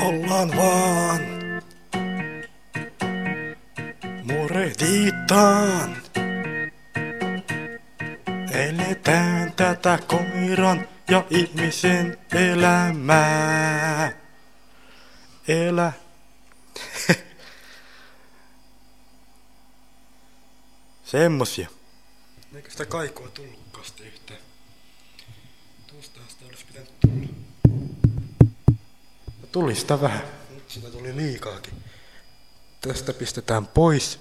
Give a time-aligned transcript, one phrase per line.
[0.00, 1.20] Ollaan vaan.
[4.22, 5.96] Murehditaan.
[8.52, 14.12] Eletään tätä koiran ja ihmisen elämää.
[15.48, 15.92] Elä.
[21.04, 21.68] Semmosia.
[22.54, 24.40] Eikä sitä kaikua tullutkaan yhtään.
[25.86, 27.35] Tuostahan sitä olisi pitänyt tulla.
[29.56, 30.22] Tuli sitä vähän.
[30.68, 31.74] Sitä tuli liikaakin.
[32.80, 34.18] Tästä pistetään pois.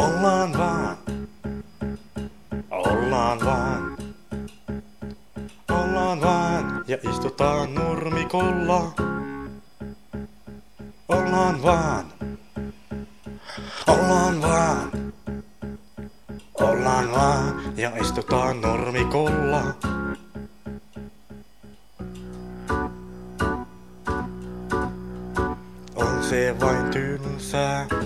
[0.00, 0.96] Ollaan vaan.
[2.70, 3.96] Ollaan vaan.
[5.70, 8.92] Ollaan vaan ja istutaan nurmikolla.
[11.08, 12.06] Ollaan vaan.
[13.86, 14.90] Ollaan vaan.
[16.54, 19.62] Ollaan vaan ja istutaan nurmikolla.
[25.96, 27.99] On se vain tylsää.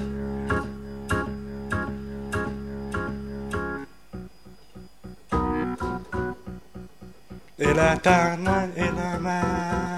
[7.70, 9.93] Elätään vain elämää.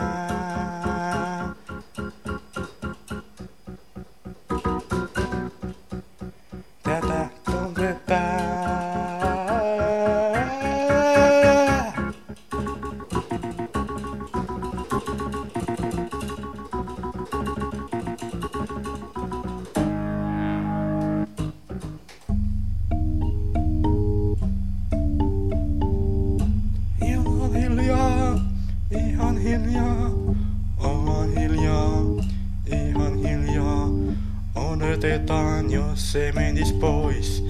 [35.27, 37.45] Odotetaan, jos se menis pois.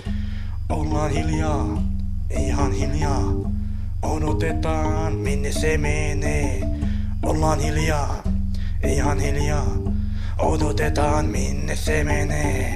[0.68, 1.82] Ollaan hiljaa,
[2.30, 3.22] ihan hiljaa.
[4.02, 6.60] Odotetaan, minne se menee.
[7.22, 8.22] Ollaan hiljaa,
[8.88, 9.76] ihan hiljaa.
[10.38, 12.74] Odotetaan, minne se menee.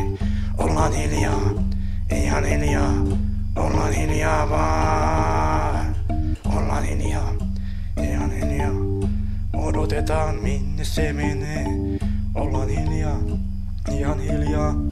[0.59, 1.51] Ollaan hiljaa,
[2.25, 2.95] ihan hiljaa.
[3.57, 5.97] Ollaan hiljaa vaan.
[6.57, 7.33] Ollaan hiljaa,
[8.03, 8.75] ihan hiljaa.
[9.53, 11.67] Odotetaan minne se menee.
[12.35, 13.19] Ollaan hiljaa,
[13.93, 14.90] ihan hiljaa.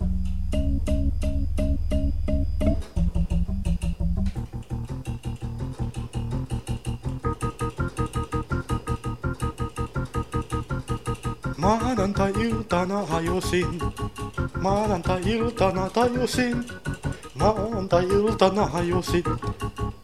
[12.08, 13.78] なんた言うたなはよしん。
[14.62, 16.64] まあなんた言うたなたよしん。
[17.36, 19.22] まあなんた言うたなはよし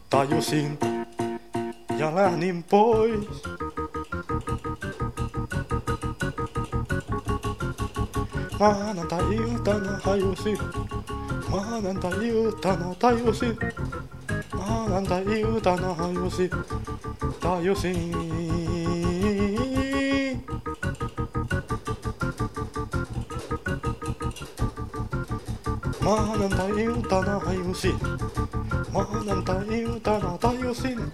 [0.07, 0.77] たよしん。
[1.97, 3.27] やらにんぽい。
[8.59, 10.53] まあなんた言うたなはよし
[11.49, 13.45] まあなんた言うたなたよし
[14.53, 16.47] まあなんた言うたなはよし
[17.41, 18.84] たよしん。
[26.05, 27.99] Maanantai-iltana hajusin,
[28.91, 31.13] maanantai-iltana tajusin.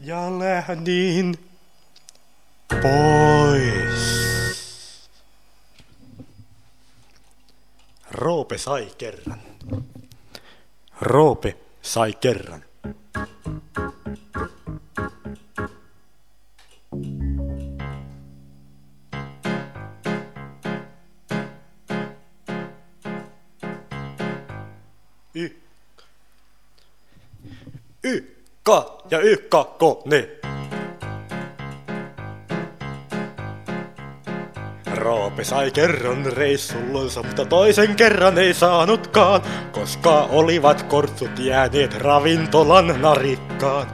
[0.00, 1.34] Ja lähdin
[2.82, 4.08] pois.
[8.10, 9.40] Roope sai kerran.
[11.00, 12.64] Roope sai kerran.
[28.04, 30.28] Ykka ja ykkakone.
[34.94, 39.42] Roope sai kerran reissullonsa, mutta toisen kerran ei saanutkaan,
[39.72, 43.86] koska olivat kortsut jääneet ravintolan narikkaan.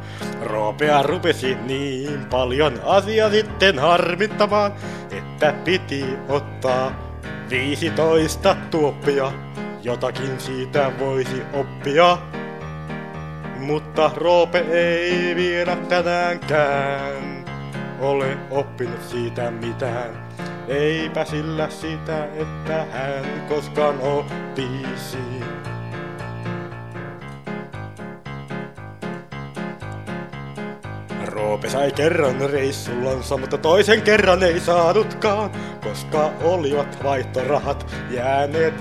[0.42, 4.72] Roopea rupesi niin paljon asia sitten harmittamaan,
[5.10, 6.92] että piti ottaa
[7.50, 9.32] 15 tuoppia.
[9.82, 12.18] Jotakin siitä voisi oppia.
[13.64, 17.44] Mutta Roope ei vielä tänäänkään
[18.00, 20.28] ole oppinut siitä mitään.
[20.68, 25.18] Eipä sillä sitä, että hän koskaan oppisi.
[31.24, 35.50] Roope sai kerran reissullansa, mutta toisen kerran ei saanutkaan,
[35.82, 38.74] koska olivat vaihtorahat jääneet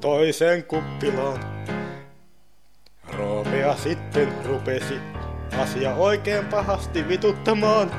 [0.00, 1.51] toisen kuppilaan.
[3.72, 5.00] Roopea sitten rupesi
[5.58, 7.90] asia oikein pahasti vituttamaan.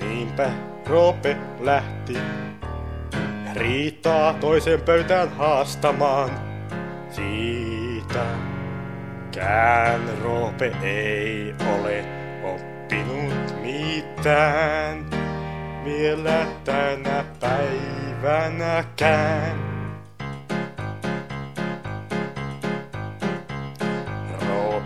[0.00, 0.50] Niinpä
[0.86, 2.18] Roope lähti
[3.54, 6.30] riitaa toisen pöytään haastamaan.
[7.10, 8.24] Siitä
[9.34, 12.04] kään Roope ei ole
[12.44, 15.06] oppinut mitään
[15.84, 19.63] vielä tänä päivänäkään.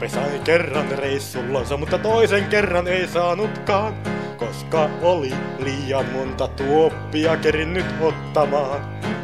[0.08, 3.94] Roope sai kerran reissullansa, mutta toisen kerran ei saanutkaan,
[4.36, 8.80] koska oli liian monta tuoppia kerinnyt ottamaan.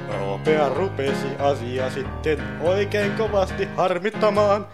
[0.08, 4.66] Roopea rupesi asia sitten oikein kovasti harmittamaan,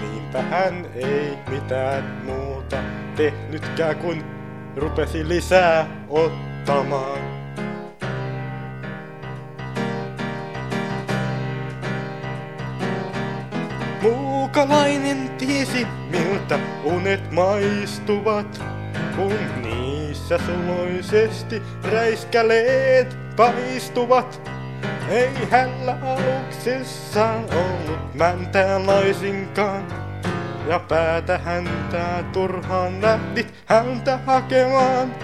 [0.00, 2.76] niinpä hän ei mitään muuta
[3.16, 4.24] tehnytkään kuin
[4.76, 7.37] rupesi lisää ottamaan.
[14.48, 18.64] Muukalainen tiesi, miltä unet maistuvat,
[19.16, 21.62] kun niissä suloisesti
[21.92, 24.50] räiskäleet paistuvat.
[25.08, 29.84] Ei hällä aluksessa ollut mäntään laisinkaan,
[30.68, 35.14] ja päätä häntää turhaan lähdit häntä hakemaan.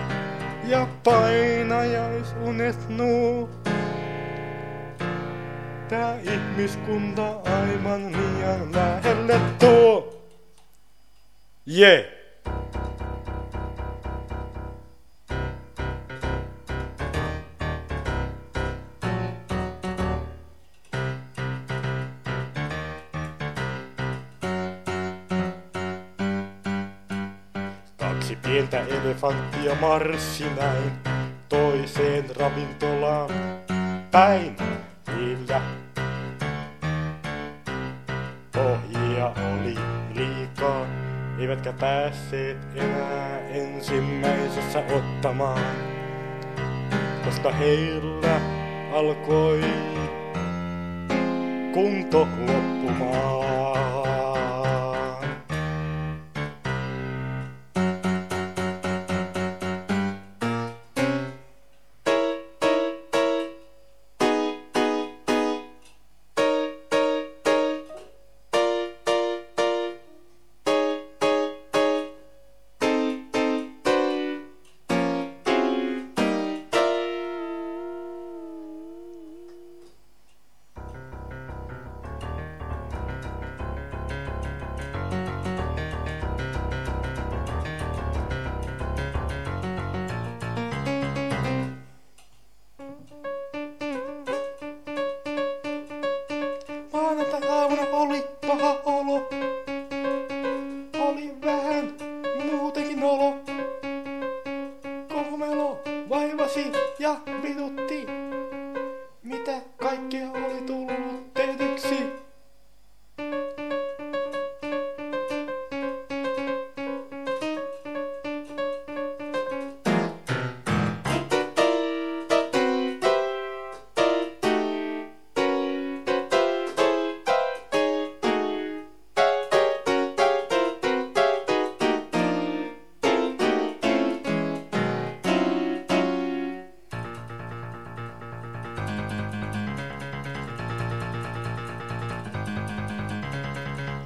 [0.64, 3.50] Ja painajaisunet nuu
[5.94, 10.22] Tää ihmiskunta aivan liian lähelle tuo.
[11.66, 11.88] Je!
[11.88, 12.04] Yeah.
[27.96, 30.92] Kaksi pientä elefanttia marssi näin
[31.48, 33.30] toiseen ravintolaan
[34.10, 34.56] päin
[41.54, 45.76] eivätkä päässeet enää ensimmäisessä ottamaan,
[47.24, 48.40] koska heillä
[48.92, 49.60] alkoi
[51.72, 54.23] kunto loppumaan.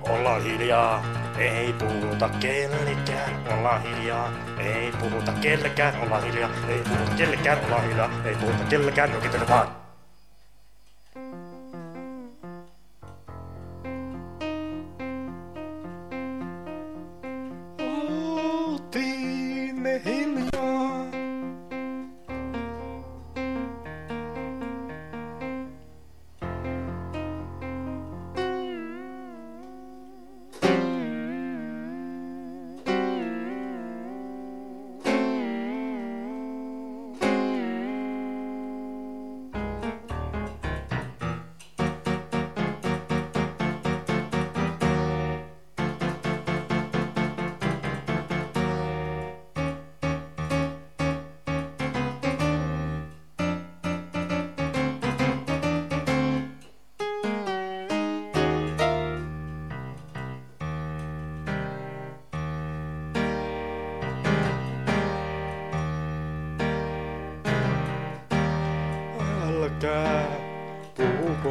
[0.09, 1.05] Olla hiljaa,
[1.39, 8.11] ei puhuta kellekään, olla hiljaa, ei puhuta kellekään, olla hiljaa, ei puhuta kellekään, olla hiljaa,
[8.25, 9.88] ei puhuta kellekään, jokitele vaan.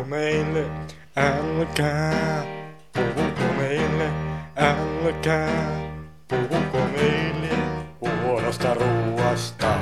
[0.08, 0.66] Meille,
[1.16, 2.44] älkää.
[2.94, 4.10] Puhuko meille,
[4.56, 5.92] älkää.
[6.28, 7.50] Puhuko meille
[8.02, 9.74] huonosta ruuasta.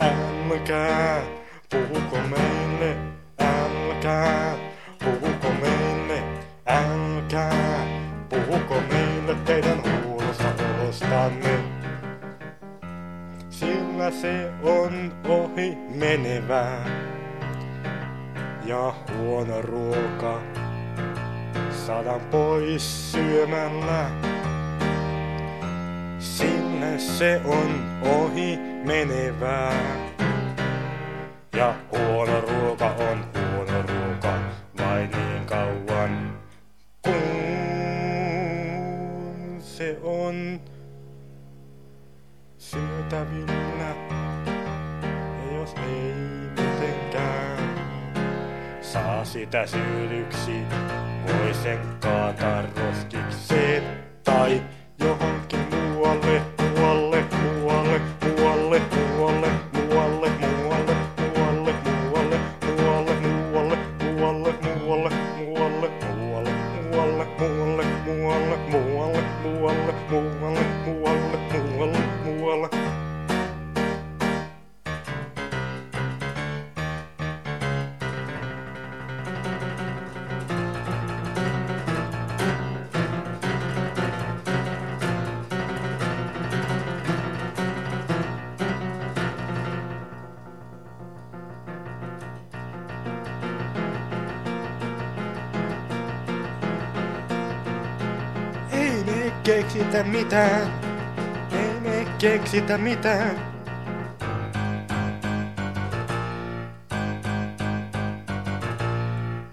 [0.00, 1.22] Älkää,
[1.70, 2.96] puhuko meille,
[3.40, 4.56] älkää.
[5.04, 6.22] Puhuko meille,
[6.66, 7.86] älkää.
[8.28, 10.48] Puhuko meille teidän huonosta
[10.80, 11.58] olostanne.
[13.50, 17.17] Sillä se on ohi menevää.
[18.68, 20.42] Ja huono ruoka
[21.86, 24.10] saadaan pois syömällä.
[26.18, 29.72] Sillä se on ohi menevää.
[31.56, 34.38] Ja huono ruoka on huono ruoka
[34.78, 36.38] vain niin kauan
[37.02, 37.14] kun
[39.60, 40.60] se on
[42.58, 43.94] syötävillä.
[45.54, 46.37] Jos ei
[49.32, 50.52] sitä syydyksi,
[51.26, 53.82] voi sen kaataa roskikseen
[54.24, 54.62] tai
[99.68, 100.72] keksitä mitään,
[101.52, 103.36] ei me keksitä mitään.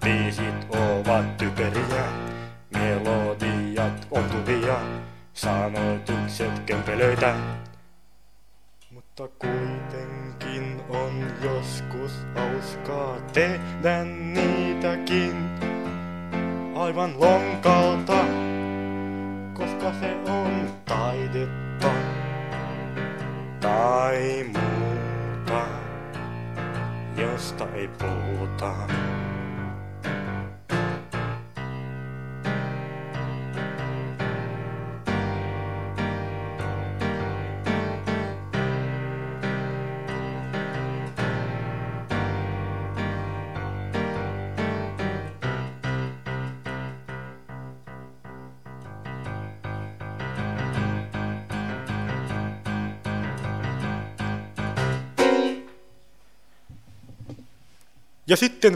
[0.03, 2.05] Biisit ovat typeriä,
[2.73, 4.79] melodiat ontuvia,
[5.33, 7.35] sanoitukset kömpelöitä.
[8.91, 15.49] Mutta kuitenkin on joskus hauskaa tehdä niitäkin
[16.75, 18.25] aivan lonkalta
[19.85, 21.91] koska se on taidetta
[23.61, 25.67] tai muuta,
[27.17, 28.75] josta ei puhuta.
[58.35, 58.73] Ja sitten